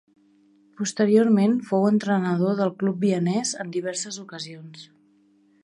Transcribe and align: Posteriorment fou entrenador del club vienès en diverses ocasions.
Posteriorment 0.79 1.53
fou 1.67 1.85
entrenador 1.89 2.57
del 2.61 2.73
club 2.79 2.99
vienès 3.09 3.53
en 3.65 3.77
diverses 3.77 4.19
ocasions. 4.25 4.89